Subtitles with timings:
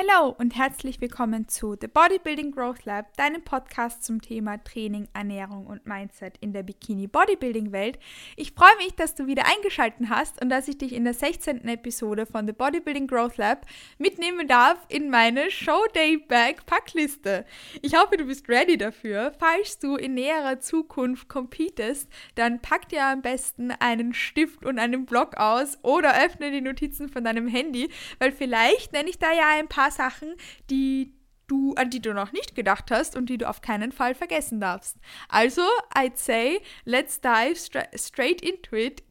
[0.00, 5.66] Hallo und herzlich willkommen zu The Bodybuilding Growth Lab, deinem Podcast zum Thema Training, Ernährung
[5.66, 7.98] und Mindset in der Bikini Bodybuilding Welt.
[8.36, 11.66] Ich freue mich, dass du wieder eingeschaltet hast und dass ich dich in der 16.
[11.66, 13.66] Episode von The Bodybuilding Growth Lab
[13.98, 17.44] mitnehmen darf in meine Show Day Bag Packliste.
[17.82, 19.32] Ich hoffe, du bist ready dafür.
[19.40, 25.06] Falls du in näherer Zukunft competest, dann pack dir am besten einen Stift und einen
[25.06, 27.90] Block aus oder öffne die Notizen von deinem Handy,
[28.20, 30.34] weil vielleicht nenne ich da ja ein paar paar Sachen,
[30.70, 31.14] die
[31.46, 34.60] du, an die du noch nicht gedacht hast und die du auf keinen Fall vergessen
[34.60, 34.96] darfst.
[35.28, 35.62] Also,
[35.94, 39.02] I'd say, let's dive stra straight into it.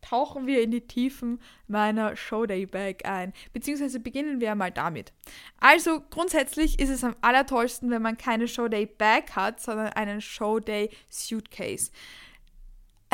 [0.00, 3.32] Tauchen wir in die Tiefen meiner Showday Bag ein.
[3.52, 5.12] Beziehungsweise beginnen wir mal damit.
[5.60, 10.90] Also, grundsätzlich ist es am allertollsten, wenn man keine Showday Bag hat, sondern einen Showday
[11.08, 11.92] Suitcase.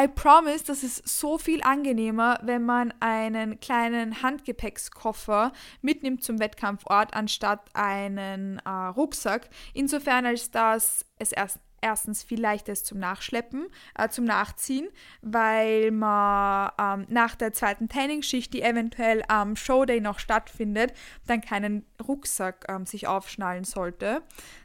[0.00, 5.52] I promise, das ist so viel angenehmer, wenn man einen kleinen Handgepäckskoffer
[5.82, 9.50] mitnimmt zum Wettkampfort, anstatt einen äh, Rucksack.
[9.74, 14.88] Insofern, als dass es erst erstens viel leichter ist zum Nachschleppen, äh, zum Nachziehen,
[15.22, 20.92] weil man ähm, nach der zweiten Trainingsschicht, die eventuell am Showday noch stattfindet,
[21.26, 24.22] dann keinen Rucksack ähm, sich aufschnallen sollte.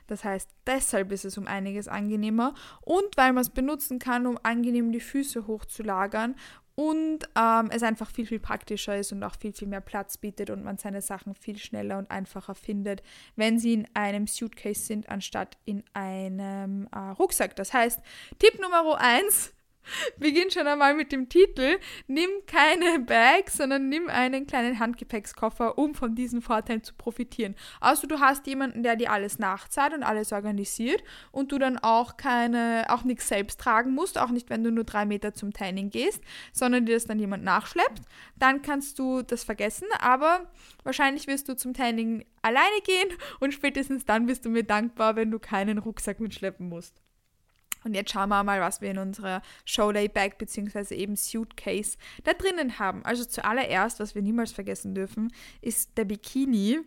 [0.07, 4.37] Das heißt, deshalb ist es um einiges angenehmer und weil man es benutzen kann, um
[4.43, 6.35] angenehm die Füße hochzulagern
[6.75, 10.49] und ähm, es einfach viel, viel praktischer ist und auch viel, viel mehr Platz bietet
[10.49, 13.03] und man seine Sachen viel schneller und einfacher findet,
[13.35, 17.55] wenn sie in einem Suitcase sind, anstatt in einem äh, Rucksack.
[17.55, 17.99] Das heißt,
[18.39, 19.53] Tipp Nummer 1,
[20.17, 21.77] Beginn schon einmal mit dem Titel.
[22.07, 27.55] Nimm keine Bag, sondern nimm einen kleinen Handgepäckskoffer, um von diesen Vorteilen zu profitieren.
[27.79, 32.17] Also du hast jemanden, der dir alles nachzahlt und alles organisiert und du dann auch
[32.17, 35.89] keine, auch nichts selbst tragen musst, auch nicht, wenn du nur drei Meter zum Training
[35.89, 38.01] gehst, sondern dir das dann jemand nachschleppt.
[38.37, 40.51] Dann kannst du das vergessen, aber
[40.83, 45.31] wahrscheinlich wirst du zum Training alleine gehen und spätestens dann bist du mir dankbar, wenn
[45.31, 47.01] du keinen Rucksack mitschleppen musst.
[47.83, 50.95] Und jetzt schauen wir mal, was wir in unserer Showday Bag bzw.
[50.95, 53.03] eben Suitcase da drinnen haben.
[53.05, 56.79] Also zuallererst, was wir niemals vergessen dürfen, ist der Bikini.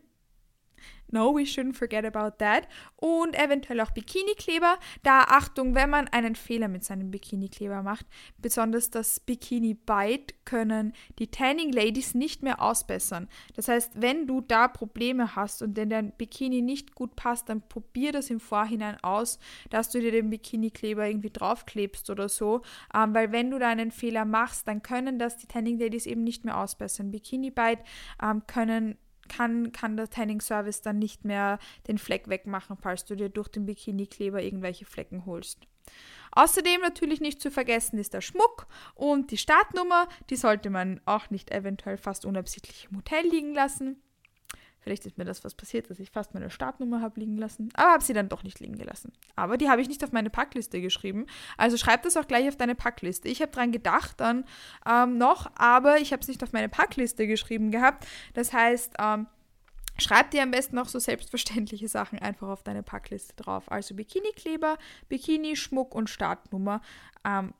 [1.10, 2.68] No, we shouldn't forget about that.
[2.96, 4.78] Und eventuell auch Bikini-Kleber.
[5.02, 8.06] Da Achtung, wenn man einen Fehler mit seinem Bikini-Kleber macht,
[8.38, 13.28] besonders das Bikini-Bite, können die Tanning Ladies nicht mehr ausbessern.
[13.54, 17.62] Das heißt, wenn du da Probleme hast und denn dein Bikini nicht gut passt, dann
[17.68, 19.38] probier das im Vorhinein aus,
[19.70, 22.62] dass du dir den Bikini-Kleber irgendwie draufklebst oder so.
[22.94, 26.24] Ähm, weil wenn du da einen Fehler machst, dann können das die Tanning Ladies eben
[26.24, 27.10] nicht mehr ausbessern.
[27.10, 27.82] Bikini-Bite
[28.22, 28.96] ähm, können
[29.28, 33.48] kann, kann der Tanning Service dann nicht mehr den Fleck wegmachen, falls du dir durch
[33.48, 35.66] den Bikini-Kleber irgendwelche Flecken holst.
[36.32, 40.08] Außerdem natürlich nicht zu vergessen ist der Schmuck und die Startnummer.
[40.28, 44.02] Die sollte man auch nicht eventuell fast unabsichtlich im Hotel liegen lassen.
[44.86, 47.70] Vielleicht ist mir das was passiert, dass ich fast meine Startnummer habe liegen lassen.
[47.74, 49.12] Aber habe sie dann doch nicht liegen gelassen.
[49.34, 51.26] Aber die habe ich nicht auf meine Packliste geschrieben.
[51.56, 53.26] Also schreib das auch gleich auf deine Packliste.
[53.26, 54.44] Ich habe dran gedacht dann
[54.88, 58.06] ähm, noch, aber ich habe es nicht auf meine Packliste geschrieben gehabt.
[58.34, 59.26] Das heißt, ähm,
[59.98, 63.72] Schreib dir am besten noch so selbstverständliche Sachen einfach auf deine Packliste drauf.
[63.72, 64.76] Also Bikini-Kleber,
[65.08, 66.82] Bikini, Schmuck und Startnummer.
[67.24, 67.54] Ähm,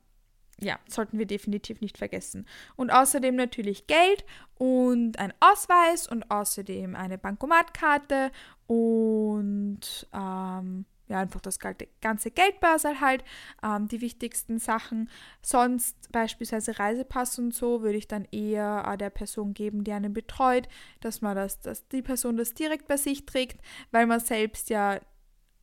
[0.59, 2.47] ja, sollten wir definitiv nicht vergessen.
[2.75, 4.25] Und außerdem natürlich Geld
[4.55, 8.31] und ein Ausweis und außerdem eine Bankomatkarte
[8.65, 13.23] und ähm, ja, einfach das ganze Geldbörsel halt,
[13.63, 15.09] ähm, die wichtigsten Sachen.
[15.41, 20.13] Sonst beispielsweise Reisepass und so würde ich dann eher äh, der Person geben, die einen
[20.13, 20.67] betreut,
[20.99, 24.99] dass man das, dass die Person das direkt bei sich trägt, weil man selbst ja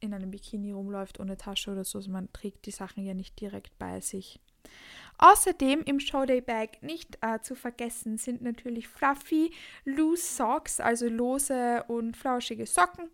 [0.00, 1.98] in einem Bikini rumläuft ohne Tasche oder so.
[1.98, 4.40] Also man trägt die Sachen ja nicht direkt bei sich.
[5.18, 9.52] Außerdem im Showday Bag nicht äh, zu vergessen sind natürlich fluffy,
[9.84, 13.10] loose Socks, also lose und flauschige Socken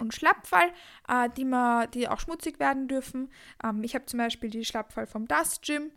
[0.00, 0.72] und Schlappfall,
[1.08, 3.30] äh, die, man, die auch schmutzig werden dürfen.
[3.62, 5.90] Ähm, ich habe zum Beispiel die Schlappfall vom Dust Gym.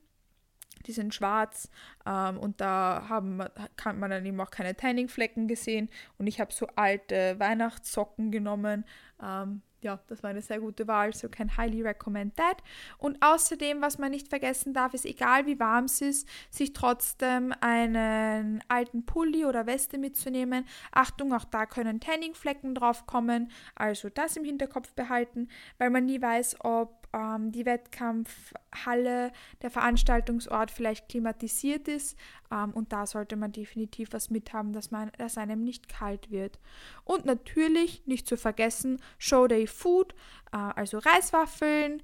[0.87, 1.69] Die sind schwarz
[2.07, 3.43] ähm, und da haben,
[3.77, 5.89] kann man dann eben auch keine Tanning-Flecken gesehen.
[6.17, 8.85] Und ich habe so alte Weihnachtssocken genommen,
[9.23, 12.57] ähm, ja, das war eine sehr gute Wahl, so can highly recommend that.
[12.97, 17.53] Und außerdem, was man nicht vergessen darf, ist, egal wie warm es ist, sich trotzdem
[17.61, 20.65] einen alten Pulli oder Weste mitzunehmen.
[20.91, 26.21] Achtung, auch da können Tanningflecken drauf kommen, also das im Hinterkopf behalten, weil man nie
[26.21, 29.31] weiß, ob ähm, die Wettkampfhalle,
[29.61, 32.17] der Veranstaltungsort vielleicht klimatisiert ist.
[32.51, 36.59] Ähm, und da sollte man definitiv was mithaben, dass, dass einem nicht kalt wird.
[37.03, 40.13] Und natürlich nicht zu vergessen Showday Food,
[40.51, 42.01] äh, also Reiswaffeln,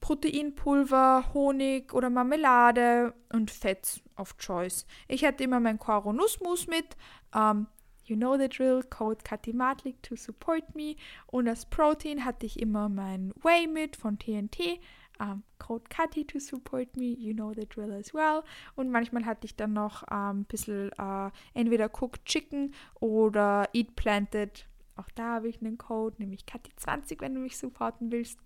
[0.00, 4.86] Proteinpulver, Honig oder Marmelade und Fett of Choice.
[5.08, 6.96] Ich hatte immer mein Koro Nussmus mit.
[7.34, 7.66] Ähm,
[8.06, 10.96] You know the drill, Code Katimatlik to support me.
[11.26, 14.80] Und als Protein hatte ich immer mein Whey mit von TNT.
[15.18, 18.42] Um, ähm, Code Kati to support me, you know the drill as well.
[18.74, 23.68] Und manchmal hatte ich dann noch ein um, ähm, bisschen uh, entweder Cooked Chicken oder
[23.72, 24.68] Eat Planted.
[24.96, 28.38] Auch da habe ich einen Code, nämlich Kati20, wenn du mich supporten willst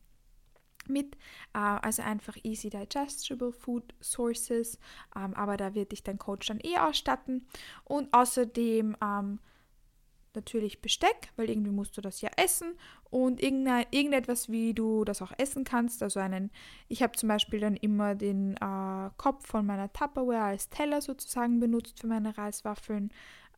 [0.88, 1.16] mit,
[1.54, 4.78] äh, also einfach easy digestible food sources,
[5.16, 7.46] ähm, aber da wird dich dein Coach dann eh ausstatten
[7.84, 8.96] und außerdem
[10.36, 12.74] natürlich Besteck, weil irgendwie musst du das ja essen
[13.10, 16.02] und irgendetwas, wie du das auch essen kannst.
[16.02, 16.50] Also einen,
[16.88, 21.60] ich habe zum Beispiel dann immer den äh, Kopf von meiner Tupperware als Teller sozusagen
[21.60, 23.10] benutzt für meine Reiswaffeln.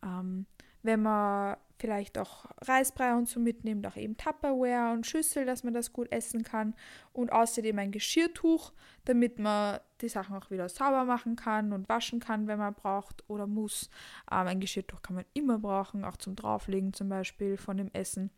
[0.03, 0.47] Ähm,
[0.83, 5.75] wenn man vielleicht auch Reisbrei und so mitnimmt, auch eben Tupperware und Schüssel, dass man
[5.75, 6.75] das gut essen kann
[7.13, 8.73] und außerdem ein Geschirrtuch,
[9.05, 13.29] damit man die Sachen auch wieder sauber machen kann und waschen kann, wenn man braucht
[13.29, 13.91] oder muss.
[14.31, 18.31] Ähm, ein Geschirrtuch kann man immer brauchen, auch zum Drauflegen zum Beispiel von dem Essen.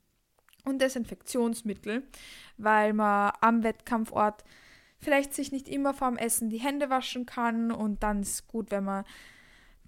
[0.64, 2.02] Und Desinfektionsmittel,
[2.56, 4.42] weil man am Wettkampfort
[5.00, 8.84] vielleicht sich nicht immer vorm Essen die Hände waschen kann und dann ist gut, wenn
[8.84, 9.04] man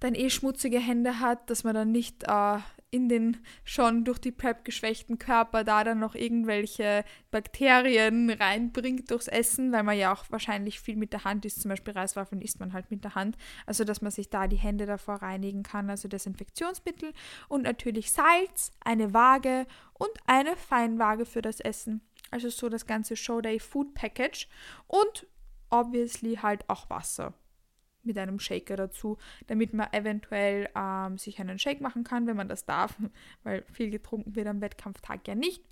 [0.00, 2.58] dann eh schmutzige Hände hat, dass man dann nicht äh,
[2.90, 9.28] in den schon durch die PrEP geschwächten Körper da dann noch irgendwelche Bakterien reinbringt durchs
[9.28, 11.60] Essen, weil man ja auch wahrscheinlich viel mit der Hand isst.
[11.62, 13.36] Zum Beispiel Reiswaffeln isst man halt mit der Hand.
[13.66, 15.90] Also, dass man sich da die Hände davor reinigen kann.
[15.90, 17.12] Also Desinfektionsmittel
[17.48, 22.02] und natürlich Salz, eine Waage und eine Feinwaage für das Essen.
[22.30, 24.48] Also so das ganze Showday Food Package
[24.86, 25.26] und
[25.70, 27.34] obviously halt auch Wasser
[28.06, 32.48] mit einem Shaker dazu, damit man eventuell ähm, sich einen Shake machen kann, wenn man
[32.48, 32.94] das darf,
[33.42, 35.62] weil viel getrunken wird am Wettkampftag ja nicht.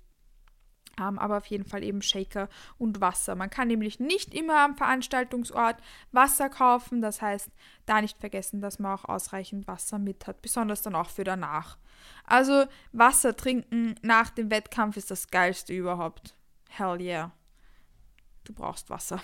[0.97, 2.47] Ähm, aber auf jeden Fall eben Shaker
[2.77, 3.35] und Wasser.
[3.35, 5.75] Man kann nämlich nicht immer am Veranstaltungsort
[6.13, 7.01] Wasser kaufen.
[7.01, 7.49] Das heißt,
[7.85, 11.77] da nicht vergessen, dass man auch ausreichend Wasser mit hat, besonders dann auch für danach.
[12.23, 16.37] Also Wasser trinken nach dem Wettkampf ist das geilste überhaupt.
[16.69, 17.31] Hell yeah
[18.45, 19.21] du brauchst Wasser.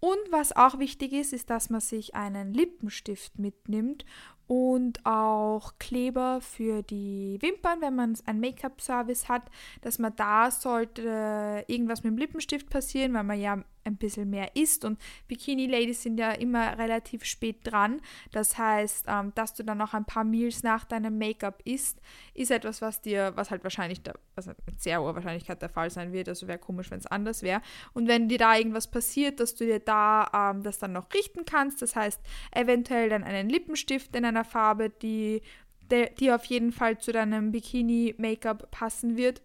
[0.00, 4.04] Und was auch wichtig ist, ist, dass man sich einen Lippenstift mitnimmt
[4.46, 9.50] und auch Kleber für die Wimpern, wenn man einen Make-up-Service hat,
[9.82, 14.54] dass man da sollte irgendwas mit dem Lippenstift passieren, weil man ja ein bisschen mehr
[14.56, 14.98] isst und
[15.28, 18.00] Bikini-Ladies sind ja immer relativ spät dran.
[18.30, 22.00] Das heißt, ähm, dass du dann noch ein paar Meals nach deinem Make-up isst,
[22.34, 25.90] ist etwas, was dir, was halt wahrscheinlich, der, also mit sehr hoher Wahrscheinlichkeit der Fall
[25.90, 26.28] sein wird.
[26.28, 27.62] Also wäre komisch, wenn es anders wäre.
[27.92, 31.44] Und wenn dir da irgendwas passiert, dass du dir da ähm, das dann noch richten
[31.44, 32.20] kannst, das heißt,
[32.52, 35.42] eventuell dann einen Lippenstift in einer Farbe, die,
[35.90, 39.42] die auf jeden Fall zu deinem Bikini-Make-up passen wird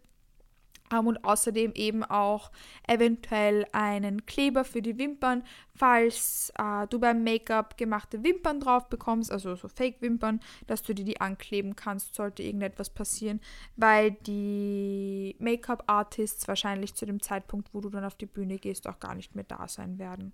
[0.89, 2.51] und außerdem eben auch
[2.88, 5.44] eventuell einen Kleber für die Wimpern,
[5.75, 11.06] falls äh, du beim Make-up gemachte Wimpern drauf bekommst, also so Fake-Wimpern, dass du dir
[11.06, 13.42] die ankleben kannst, sollte irgendetwas passieren,
[13.75, 19.00] weil die Make-up-Artists wahrscheinlich zu dem Zeitpunkt, wo du dann auf die Bühne gehst, auch
[19.00, 20.33] gar nicht mehr da sein werden.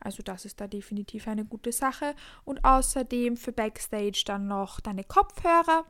[0.00, 2.14] Also das ist da definitiv eine gute Sache.
[2.44, 5.84] Und außerdem für Backstage dann noch deine Kopfhörer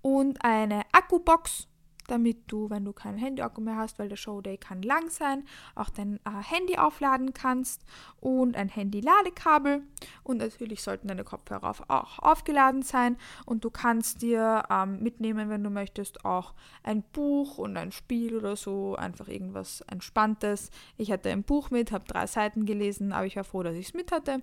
[0.00, 1.68] und eine Akkubox
[2.08, 5.44] damit du, wenn du keinen Handyakku mehr hast, weil der Showday kann lang sein,
[5.74, 7.84] auch dein äh, Handy aufladen kannst
[8.20, 9.82] und ein Handy-Ladekabel.
[10.22, 13.16] Und natürlich sollten deine Kopfhörer auch aufgeladen sein.
[13.44, 18.36] Und du kannst dir ähm, mitnehmen, wenn du möchtest, auch ein Buch und ein Spiel
[18.36, 20.70] oder so, einfach irgendwas Entspanntes.
[20.96, 23.88] Ich hatte ein Buch mit, habe drei Seiten gelesen, aber ich war froh, dass ich
[23.88, 24.42] es mit hatte.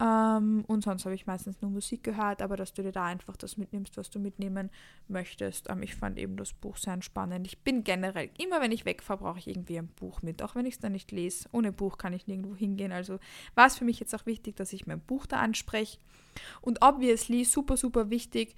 [0.00, 3.36] Ähm, und sonst habe ich meistens nur Musik gehört, aber dass du dir da einfach
[3.36, 4.70] das mitnimmst, was du mitnehmen
[5.08, 5.68] möchtest.
[5.68, 7.46] Ähm, ich fand eben das Buch sehr entspannend.
[7.46, 10.66] Ich bin generell, immer wenn ich wegfahre, brauche ich irgendwie ein Buch mit, auch wenn
[10.66, 11.48] ich es dann nicht lese.
[11.52, 12.92] Ohne Buch kann ich nirgendwo hingehen.
[12.92, 13.18] Also
[13.54, 15.98] war es für mich jetzt auch wichtig, dass ich mein Buch da anspreche.
[16.60, 18.54] Und obviously super, super wichtig,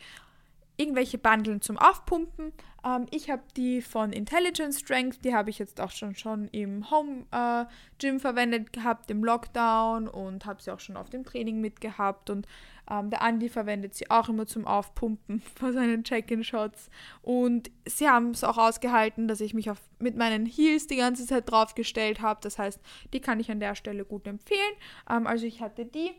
[0.80, 2.52] irgendwelche Bandeln zum Aufpumpen.
[2.84, 6.90] Ähm, ich habe die von Intelligence Strength, die habe ich jetzt auch schon, schon im
[6.90, 7.66] Home äh,
[7.98, 12.30] Gym verwendet gehabt, im Lockdown und habe sie auch schon auf dem Training mitgehabt.
[12.30, 12.46] Und
[12.90, 16.88] ähm, der Andi verwendet sie auch immer zum Aufpumpen vor seinen Check-in-Shots.
[17.20, 21.26] Und sie haben es auch ausgehalten, dass ich mich auf, mit meinen Heels die ganze
[21.26, 22.40] Zeit draufgestellt habe.
[22.42, 22.80] Das heißt,
[23.12, 24.72] die kann ich an der Stelle gut empfehlen.
[25.10, 26.12] Ähm, also ich hatte die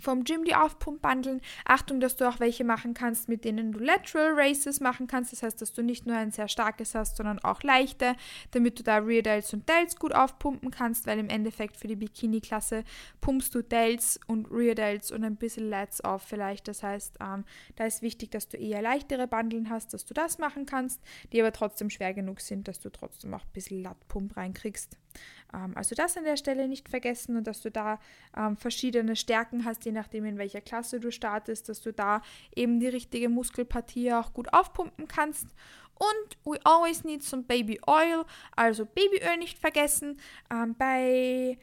[0.00, 1.40] vom Gym die Aufpumpbandeln.
[1.64, 5.32] Achtung, dass du auch welche machen kannst, mit denen du Lateral Races machen kannst.
[5.32, 8.14] Das heißt, dass du nicht nur ein sehr starkes hast, sondern auch leichte,
[8.52, 11.96] damit du da Rear Delts und Delts gut aufpumpen kannst, weil im Endeffekt für die
[11.96, 12.84] Bikini-Klasse
[13.20, 16.68] pumpst du Delts und Rear Delts und ein bisschen Lats auf vielleicht.
[16.68, 17.44] Das heißt, ähm,
[17.76, 21.00] da ist wichtig, dass du eher leichtere Bandeln hast, dass du das machen kannst,
[21.32, 24.96] die aber trotzdem schwer genug sind, dass du trotzdem auch ein bisschen Lat-Pump reinkriegst.
[25.54, 27.98] Ähm, also das an der Stelle nicht vergessen und dass du da
[28.36, 32.20] ähm, verschiedene Stärken hast, je nachdem in welcher Klasse du startest, dass du da
[32.54, 35.46] eben die richtige Muskelpartie auch gut aufpumpen kannst.
[35.94, 38.24] Und we always need some baby oil,
[38.54, 40.20] also Babyöl nicht vergessen.
[40.50, 41.56] Ähm, bei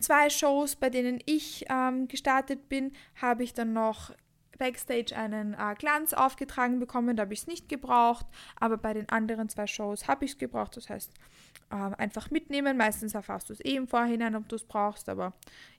[0.00, 4.10] zwei Shows, bei denen ich ähm, gestartet bin, habe ich dann noch
[4.56, 8.26] Backstage einen äh, Glanz aufgetragen bekommen, da habe ich es nicht gebraucht,
[8.58, 11.12] aber bei den anderen zwei Shows habe ich es gebraucht, das heißt
[11.70, 15.32] äh, einfach mitnehmen, meistens erfährst du es eh im Vorhinein, ob du es brauchst, aber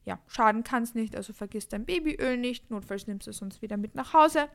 [0.05, 3.61] ja, schaden kann es nicht, also vergiss dein Babyöl nicht, notfalls nimmst du es sonst
[3.61, 4.49] wieder mit nach Hause.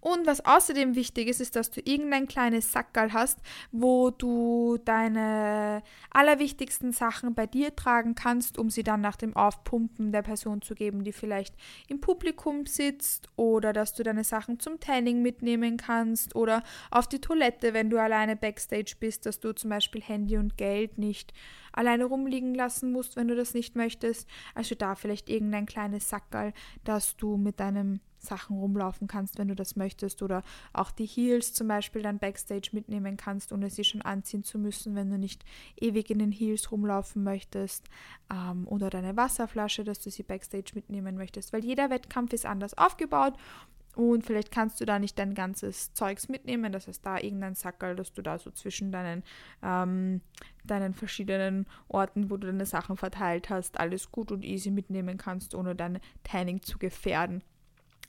[0.00, 3.38] Und was außerdem wichtig ist, ist, dass du irgendein kleines Sackerl hast,
[3.72, 10.12] wo du deine allerwichtigsten Sachen bei dir tragen kannst, um sie dann nach dem Aufpumpen
[10.12, 11.54] der Person zu geben, die vielleicht
[11.88, 17.20] im Publikum sitzt oder dass du deine Sachen zum Tanning mitnehmen kannst oder auf die
[17.20, 21.32] Toilette, wenn du alleine backstage bist, dass du zum Beispiel Handy und Geld nicht
[21.72, 24.28] alleine rumliegen lassen musst, wenn du das nicht möchtest.
[24.54, 26.52] Also da vielleicht irgendein kleines Sackerl,
[26.84, 30.22] das du mit deinem Sachen rumlaufen kannst, wenn du das möchtest.
[30.22, 34.58] Oder auch die Heels zum Beispiel dann backstage mitnehmen kannst, ohne sie schon anziehen zu
[34.58, 35.44] müssen, wenn du nicht
[35.76, 37.88] ewig in den Heels rumlaufen möchtest.
[38.32, 41.52] Ähm, oder deine Wasserflasche, dass du sie backstage mitnehmen möchtest.
[41.52, 43.34] Weil jeder Wettkampf ist anders aufgebaut
[43.96, 46.72] und vielleicht kannst du da nicht dein ganzes Zeugs mitnehmen.
[46.72, 49.24] Das heißt, da irgendein Sackerl, dass du da so zwischen deinen,
[49.62, 50.20] ähm,
[50.64, 55.54] deinen verschiedenen Orten, wo du deine Sachen verteilt hast, alles gut und easy mitnehmen kannst,
[55.54, 57.42] ohne dein Tanning zu gefährden.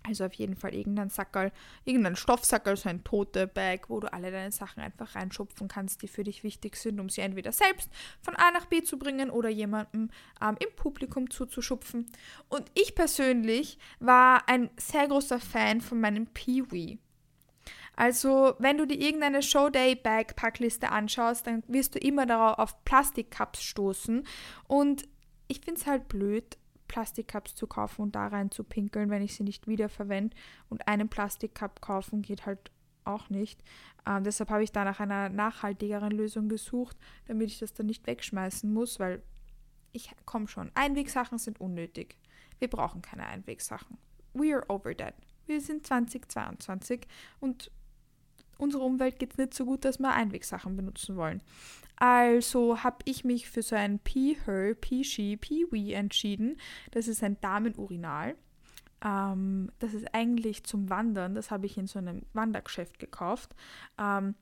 [0.03, 1.51] Also auf jeden Fall irgendein Sackerl,
[1.85, 6.07] irgendein Stoffsackerl, so ein tote Bag, wo du alle deine Sachen einfach reinschupfen kannst, die
[6.07, 7.89] für dich wichtig sind, um sie entweder selbst
[8.21, 10.09] von A nach B zu bringen oder jemandem
[10.41, 12.07] ähm, im Publikum zuzuschupfen.
[12.49, 16.97] Und ich persönlich war ein sehr großer Fan von meinem Peewee.
[17.95, 24.25] Also, wenn du dir irgendeine Showday-Bag-Packliste anschaust, dann wirst du immer darauf auf Plastikcups stoßen.
[24.67, 25.07] Und
[25.47, 26.57] ich finde es halt blöd,
[26.91, 30.35] Plastikcups zu kaufen und da rein zu pinkeln, wenn ich sie nicht wiederverwende.
[30.69, 32.69] Und einen Plastikcup kaufen geht halt
[33.05, 33.63] auch nicht.
[34.05, 38.05] Ähm, deshalb habe ich da nach einer nachhaltigeren Lösung gesucht, damit ich das dann nicht
[38.07, 39.23] wegschmeißen muss, weil
[39.93, 40.69] ich komme schon.
[40.75, 42.17] Einwegsachen sind unnötig.
[42.59, 43.97] Wir brauchen keine Einwegsachen.
[44.33, 45.15] We are over that.
[45.45, 47.07] Wir sind 2022
[47.39, 47.71] und
[48.57, 51.41] unserer Umwelt geht es nicht so gut, dass wir Einwegsachen benutzen wollen.
[52.01, 56.57] Also habe ich mich für so ein Pee-Her, Pee-She, Pee-Wee entschieden.
[56.89, 58.35] Das ist ein Damenurinal.
[59.05, 61.35] Ähm, das ist eigentlich zum Wandern.
[61.35, 63.55] Das habe ich in so einem Wandergeschäft gekauft.
[63.99, 64.33] Ähm,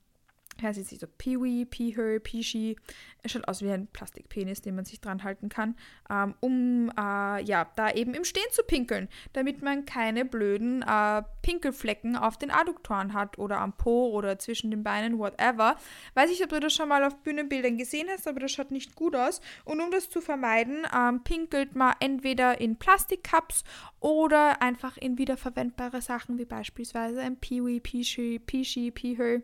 [0.60, 2.76] ja, sieht sich so Peewee, Peeher, Peeshy.
[3.22, 5.76] Es schaut aus wie ein Plastikpenis, den man sich dran halten kann,
[6.10, 11.22] ähm, um äh, ja, da eben im Stehen zu pinkeln, damit man keine blöden äh,
[11.42, 15.76] Pinkelflecken auf den Adduktoren hat oder am Po oder zwischen den Beinen, whatever.
[16.14, 18.94] Weiß ich, ob du das schon mal auf Bühnenbildern gesehen hast, aber das schaut nicht
[18.94, 19.40] gut aus.
[19.64, 23.64] Und um das zu vermeiden, ähm, pinkelt man entweder in Plastikcups
[24.00, 29.42] oder einfach in wiederverwendbare Sachen, wie beispielsweise ein Peewee, Peeshy, Peeshy, Peeher.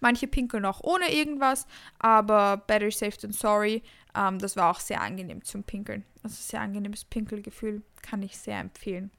[0.00, 1.66] Manche pinkeln auch ohne irgendwas,
[1.98, 3.82] aber better safe than sorry.
[4.14, 6.04] Ähm, das war auch sehr angenehm zum Pinkeln.
[6.22, 9.10] Also sehr angenehmes Pinkelgefühl, kann ich sehr empfehlen.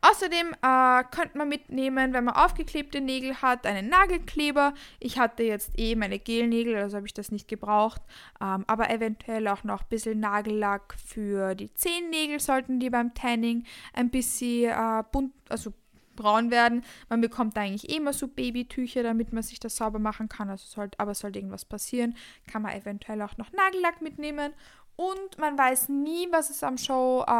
[0.00, 4.74] Außerdem äh, könnte man mitnehmen, wenn man aufgeklebte Nägel hat, einen Nagelkleber.
[5.00, 8.00] Ich hatte jetzt eh meine Gelnägel, also habe ich das nicht gebraucht.
[8.40, 13.64] Ähm, aber eventuell auch noch ein bisschen Nagellack für die Zehennägel sollten die beim Tanning
[13.92, 15.72] ein bisschen äh, bunt, also
[16.18, 16.84] braun werden.
[17.08, 20.50] Man bekommt eigentlich eh immer so Babytücher, damit man sich das sauber machen kann.
[20.50, 22.14] Also sollte, aber sollte irgendwas passieren,
[22.50, 24.52] kann man eventuell auch noch Nagellack mitnehmen.
[24.96, 27.30] Und man weiß nie, was es am Show, äh,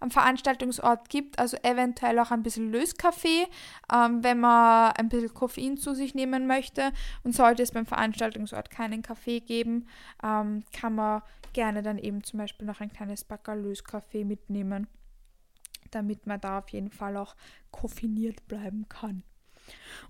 [0.00, 1.38] am Veranstaltungsort gibt.
[1.38, 3.46] Also eventuell auch ein bisschen Löskaffee,
[3.94, 6.92] ähm, wenn man ein bisschen Koffein zu sich nehmen möchte.
[7.22, 9.86] Und sollte es beim Veranstaltungsort keinen Kaffee geben,
[10.20, 14.88] ähm, kann man gerne dann eben zum Beispiel noch ein kleines Backer Löskaffee mitnehmen
[15.96, 17.34] damit man da auf jeden Fall auch
[17.70, 19.22] koffiniert bleiben kann.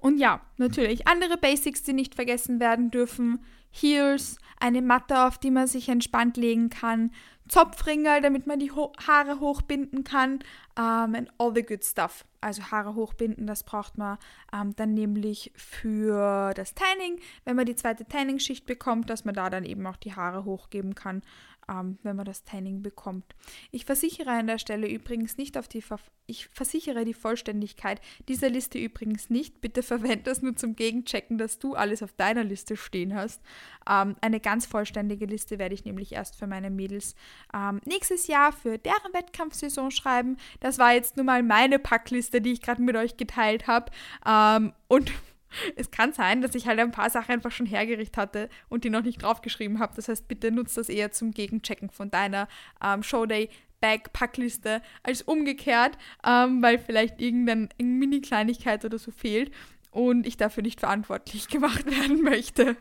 [0.00, 3.40] Und ja, natürlich andere Basics, die nicht vergessen werden dürfen.
[3.70, 7.10] Heels, eine Matte, auf die man sich entspannt legen kann,
[7.48, 10.40] Zopfringe, damit man die Ho Haare hochbinden kann,
[10.76, 12.24] um, ähm, and all the good stuff.
[12.40, 14.18] Also Haare hochbinden, das braucht man
[14.52, 19.34] um, ähm, dann nämlich für das Tanning, wenn man die zweite Tanning-Schicht bekommt, dass man
[19.34, 21.22] da dann eben auch die Haare hochgeben kann
[21.70, 23.34] ähm, wenn man das Tanning bekommt.
[23.70, 28.48] Ich versichere an der Stelle übrigens nicht auf die Ver ich versichere die Vollständigkeit dieser
[28.48, 29.60] Liste übrigens nicht.
[29.60, 33.40] Bitte verwende das nur zum Gegenchecken, dass du alles auf deiner Liste stehen hast.
[33.88, 37.14] Ähm, eine ganz vollständige Liste werde ich nämlich erst für meine Mädels
[37.54, 40.36] ähm, nächstes Jahr für deren Wettkampfsaison schreiben.
[40.58, 43.92] Das war jetzt nur mal meine Packliste, die ich gerade mit euch geteilt habe.
[44.26, 45.12] Ähm, und
[45.76, 48.90] es kann sein, dass ich halt ein paar Sachen einfach schon hergerichtet hatte und die
[48.90, 49.94] noch nicht draufgeschrieben habe.
[49.96, 52.48] Das heißt, bitte nutzt das eher zum Gegenchecken von deiner
[52.82, 53.48] ähm, Showday
[53.80, 59.52] Bag-Packliste als umgekehrt, ähm, weil vielleicht irgendeine Mini-Kleinigkeit oder so fehlt
[59.96, 62.76] und ich dafür nicht verantwortlich gemacht werden möchte.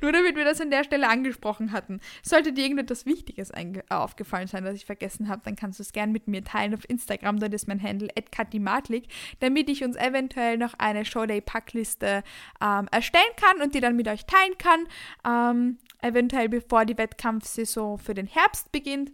[0.00, 2.00] Nur damit wir das an der Stelle angesprochen hatten.
[2.22, 3.52] Sollte dir irgendetwas Wichtiges
[3.90, 6.88] aufgefallen sein, das ich vergessen habe, dann kannst du es gerne mit mir teilen auf
[6.88, 9.04] Instagram, dort ist mein Handle @katimatlik,
[9.40, 12.22] damit ich uns eventuell noch eine Showday-Packliste
[12.62, 14.86] ähm, erstellen kann und die dann mit euch teilen kann.
[15.26, 19.12] Ähm, eventuell bevor die Wettkampfsaison für den Herbst beginnt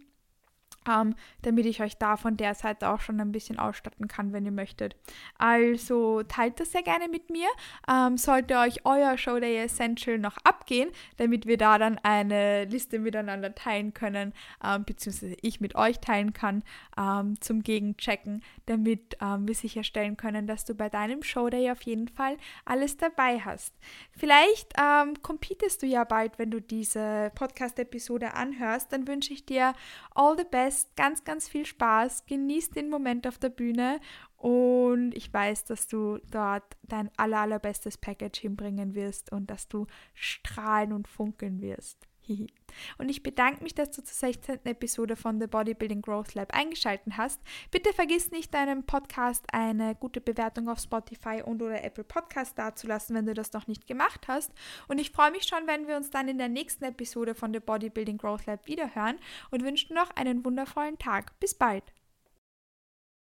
[0.89, 4.45] ähm, damit ich euch da von der Seite auch schon ein bisschen ausstatten kann, wenn
[4.45, 4.95] ihr möchtet.
[5.37, 7.47] Also teilt das sehr gerne mit mir.
[7.89, 13.53] Ähm, sollte euch euer Showday Essential noch abgehen, damit wir da dann eine Liste miteinander
[13.53, 14.33] teilen können,
[14.63, 16.63] ähm, beziehungsweise ich mit euch teilen kann,
[16.97, 22.07] ähm, zum Gegenchecken, damit ähm, wir sicherstellen können, dass du bei deinem Showday auf jeden
[22.07, 23.73] Fall alles dabei hast.
[24.17, 29.73] Vielleicht ähm, competest du ja bald, wenn du diese Podcast-Episode anhörst, dann wünsche ich dir
[30.15, 33.99] all the best Fest, ganz, ganz viel Spaß, genieß den Moment auf der Bühne
[34.37, 39.85] und ich weiß, dass du dort dein aller, allerbestes Package hinbringen wirst und dass du
[40.13, 42.07] strahlen und funkeln wirst.
[42.97, 44.59] Und ich bedanke mich, dass du zur 16.
[44.65, 47.41] Episode von The Bodybuilding Growth Lab eingeschaltet hast.
[47.69, 53.15] Bitte vergiss nicht, deinem Podcast eine gute Bewertung auf Spotify und oder Apple Podcast dazulassen,
[53.15, 54.51] wenn du das noch nicht gemacht hast.
[54.87, 57.59] Und ich freue mich schon, wenn wir uns dann in der nächsten Episode von The
[57.59, 59.17] Bodybuilding Growth Lab wiederhören
[59.49, 61.39] und wünsche noch einen wundervollen Tag.
[61.39, 61.83] Bis bald.